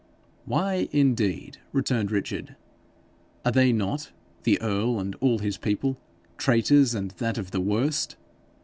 [0.45, 2.55] 'Why indeed?' returned Richard.
[3.45, 4.11] 'Are they not,
[4.45, 5.95] the earl and all his people,
[6.39, 8.15] traitors, and that of the worst?